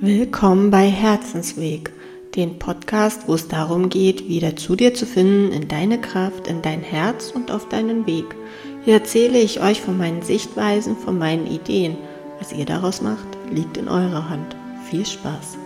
[0.00, 1.90] Willkommen bei Herzensweg,
[2.36, 6.62] dem Podcast, wo es darum geht, wieder zu dir zu finden, in deine Kraft, in
[6.62, 8.26] dein Herz und auf deinen Weg.
[8.84, 11.96] Hier erzähle ich euch von meinen Sichtweisen, von meinen Ideen.
[12.38, 14.54] Was ihr daraus macht, liegt in eurer Hand.
[14.88, 15.58] Viel Spaß!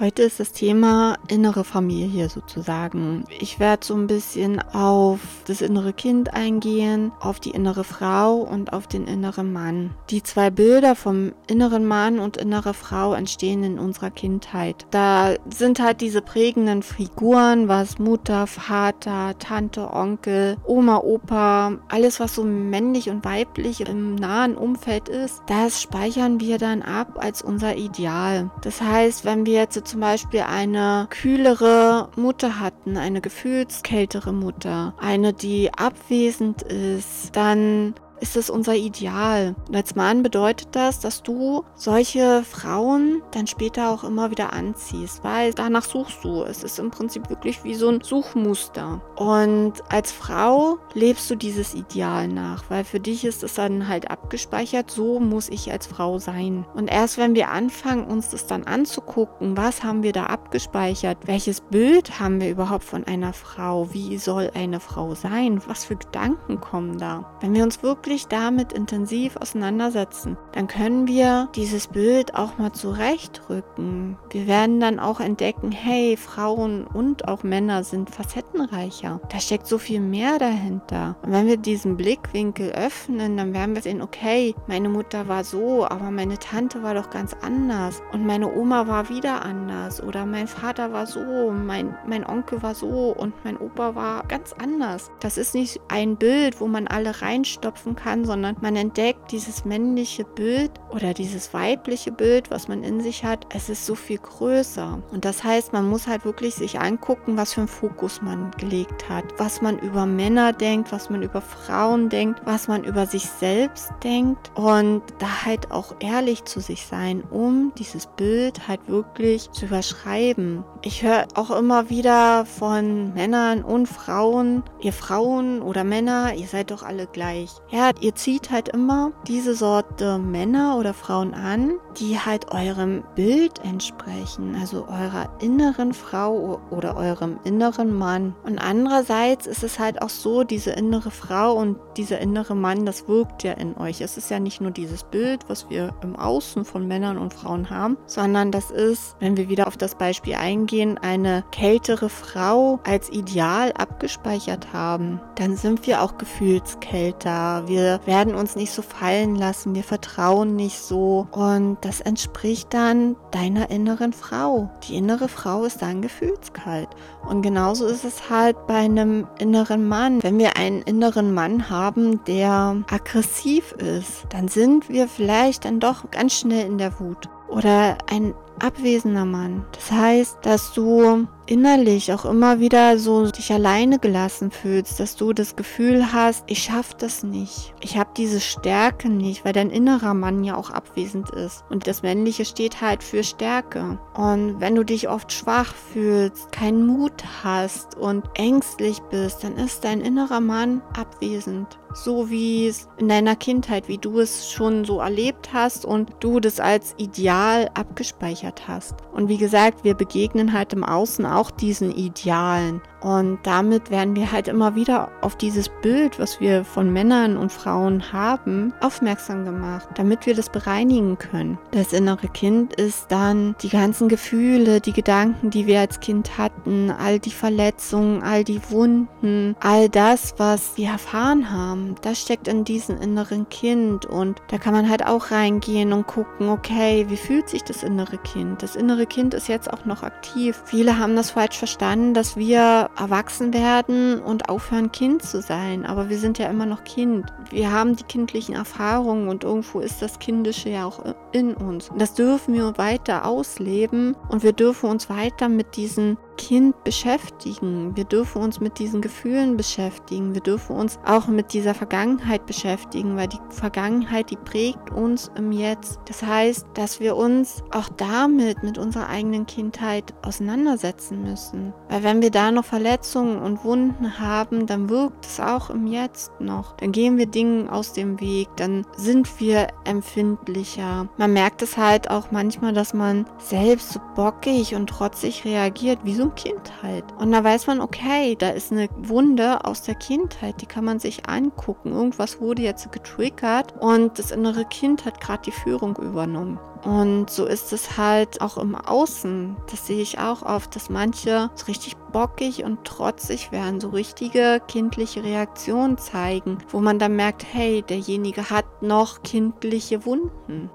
[0.00, 3.24] Heute ist das Thema innere Familie sozusagen.
[3.40, 5.18] Ich werde so ein bisschen auf
[5.48, 9.90] das innere Kind eingehen, auf die innere Frau und auf den inneren Mann.
[10.10, 14.86] Die zwei Bilder vom inneren Mann und innere Frau entstehen in unserer Kindheit.
[14.92, 22.36] Da sind halt diese prägenden Figuren, was Mutter, Vater, Tante, Onkel, Oma, Opa, alles was
[22.36, 27.74] so männlich und weiblich im nahen Umfeld ist, das speichern wir dann ab als unser
[27.74, 28.52] Ideal.
[28.62, 35.32] Das heißt, wenn wir jetzt zum Beispiel eine kühlere Mutter hatten, eine gefühlskältere Mutter, eine,
[35.32, 39.54] die abwesend ist, dann ist es unser Ideal.
[39.68, 45.24] Und als Mann bedeutet das, dass du solche Frauen dann später auch immer wieder anziehst,
[45.24, 46.42] weil danach suchst du.
[46.42, 49.00] Es ist im Prinzip wirklich wie so ein Suchmuster.
[49.16, 54.10] Und als Frau lebst du dieses Ideal nach, weil für dich ist es dann halt
[54.10, 56.66] abgespeichert, so muss ich als Frau sein.
[56.74, 61.60] Und erst wenn wir anfangen, uns das dann anzugucken, was haben wir da abgespeichert, welches
[61.60, 66.60] Bild haben wir überhaupt von einer Frau, wie soll eine Frau sein, was für Gedanken
[66.60, 67.30] kommen da.
[67.40, 72.72] Wenn wir uns wirklich wirklich damit intensiv auseinandersetzen, dann können wir dieses Bild auch mal
[72.72, 74.16] zurechtrücken.
[74.30, 79.20] Wir werden dann auch entdecken, hey, Frauen und auch Männer sind facettenreicher.
[79.30, 81.16] Da steckt so viel mehr dahinter.
[81.20, 85.84] Und wenn wir diesen Blickwinkel öffnen, dann werden wir sehen, okay, meine Mutter war so,
[85.86, 90.48] aber meine Tante war doch ganz anders und meine Oma war wieder anders oder mein
[90.48, 95.10] Vater war so, mein, mein Onkel war so und mein Opa war ganz anders.
[95.20, 100.24] Das ist nicht ein Bild, wo man alle reinstopfen kann, sondern man entdeckt dieses männliche
[100.24, 103.46] Bild oder dieses weibliche Bild, was man in sich hat.
[103.54, 105.02] Es ist so viel größer.
[105.10, 109.08] Und das heißt, man muss halt wirklich sich angucken, was für einen Fokus man gelegt
[109.08, 113.26] hat, was man über Männer denkt, was man über Frauen denkt, was man über sich
[113.26, 119.50] selbst denkt und da halt auch ehrlich zu sich sein, um dieses Bild halt wirklich
[119.52, 120.64] zu überschreiben.
[120.82, 126.70] Ich höre auch immer wieder von Männern und Frauen, ihr Frauen oder Männer, ihr seid
[126.70, 127.50] doch alle gleich.
[127.70, 133.64] Ja, ihr zieht halt immer diese Sorte Männer oder Frauen an, die halt eurem Bild
[133.64, 138.34] entsprechen, also eurer inneren Frau oder eurem inneren Mann.
[138.44, 143.08] Und andererseits ist es halt auch so, diese innere Frau und dieser innere Mann, das
[143.08, 144.00] wirkt ja in euch.
[144.00, 147.70] Es ist ja nicht nur dieses Bild, was wir im Außen von Männern und Frauen
[147.70, 153.10] haben, sondern das ist, wenn wir wieder auf das Beispiel eingehen, eine kältere Frau als
[153.10, 155.20] Ideal abgespeichert haben.
[155.36, 157.64] Dann sind wir auch gefühlskälter.
[157.66, 162.74] Wir wir werden uns nicht so fallen lassen, wir vertrauen nicht so und das entspricht
[162.74, 164.68] dann deiner inneren Frau.
[164.88, 166.88] Die innere Frau ist dann gefühlskalt
[167.28, 170.22] und genauso ist es halt bei einem inneren Mann.
[170.22, 176.10] Wenn wir einen inneren Mann haben, der aggressiv ist, dann sind wir vielleicht dann doch
[176.10, 177.28] ganz schnell in der Wut.
[177.48, 179.64] Oder ein abwesender Mann.
[179.72, 185.32] Das heißt, dass du innerlich auch immer wieder so dich alleine gelassen fühlst, dass du
[185.32, 187.74] das Gefühl hast, ich schaff das nicht.
[187.80, 191.64] Ich habe diese Stärke nicht, weil dein innerer Mann ja auch abwesend ist.
[191.70, 193.98] Und das Männliche steht halt für Stärke.
[194.14, 199.84] Und wenn du dich oft schwach fühlst, keinen Mut hast und ängstlich bist, dann ist
[199.84, 201.78] dein innerer Mann abwesend.
[201.94, 206.38] So wie es in deiner Kindheit, wie du es schon so erlebt hast und du
[206.38, 208.94] das als Ideal abgespeichert hast.
[209.12, 212.80] Und wie gesagt, wir begegnen halt im Außen auch auch diesen Idealen.
[213.00, 217.52] Und damit werden wir halt immer wieder auf dieses Bild, was wir von Männern und
[217.52, 221.58] Frauen haben, aufmerksam gemacht, damit wir das bereinigen können.
[221.70, 226.90] Das innere Kind ist dann die ganzen Gefühle, die Gedanken, die wir als Kind hatten,
[226.90, 232.64] all die Verletzungen, all die Wunden, all das, was wir erfahren haben, das steckt in
[232.64, 234.06] diesem inneren Kind.
[234.06, 238.18] Und da kann man halt auch reingehen und gucken, okay, wie fühlt sich das innere
[238.18, 238.37] Kind?
[238.58, 240.60] Das innere Kind ist jetzt auch noch aktiv.
[240.64, 245.86] Viele haben das falsch verstanden, dass wir erwachsen werden und aufhören, Kind zu sein.
[245.86, 247.32] Aber wir sind ja immer noch Kind.
[247.50, 251.90] Wir haben die kindlichen Erfahrungen und irgendwo ist das Kindische ja auch in uns.
[251.96, 257.94] Das dürfen wir weiter ausleben und wir dürfen uns weiter mit diesen Kind beschäftigen.
[257.96, 260.32] Wir dürfen uns mit diesen Gefühlen beschäftigen.
[260.32, 265.52] Wir dürfen uns auch mit dieser Vergangenheit beschäftigen, weil die Vergangenheit, die prägt uns im
[265.52, 265.98] Jetzt.
[266.06, 271.74] Das heißt, dass wir uns auch damit, mit unserer eigenen Kindheit auseinandersetzen müssen.
[271.90, 276.30] Weil wenn wir da noch Verletzungen und Wunden haben, dann wirkt es auch im Jetzt
[276.40, 276.76] noch.
[276.76, 281.08] Dann gehen wir Dingen aus dem Weg, dann sind wir empfindlicher.
[281.16, 286.14] Man merkt es halt auch manchmal, dass man selbst so bockig und trotzig reagiert, wie
[286.28, 287.04] so ein Kind halt.
[287.18, 290.98] Und da weiß man, okay, da ist eine Wunde aus der Kindheit, die kann man
[290.98, 291.92] sich angucken.
[291.92, 296.58] Irgendwas wurde jetzt getriggert und das innere Kind hat gerade die Führung übernommen.
[296.84, 299.56] Und so ist es halt auch im Außen.
[299.70, 304.60] Das sehe ich auch oft, dass manche so richtig bockig und trotzig werden, so richtige
[304.68, 310.70] kindliche Reaktionen zeigen, wo man dann merkt, hey, derjenige hat noch kindliche Wunden.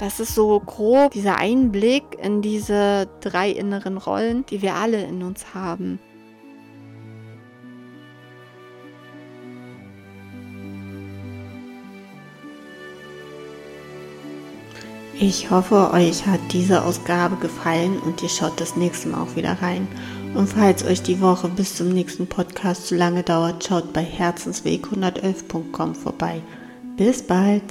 [0.00, 5.22] Das ist so grob dieser Einblick in diese drei inneren Rollen, die wir alle in
[5.22, 5.98] uns haben.
[15.18, 19.60] Ich hoffe, euch hat diese Ausgabe gefallen und ihr schaut das nächste Mal auch wieder
[19.60, 19.86] rein.
[20.34, 25.94] Und falls euch die Woche bis zum nächsten Podcast zu lange dauert, schaut bei herzensweg111.com
[25.94, 26.40] vorbei.
[26.96, 27.64] Bis bald!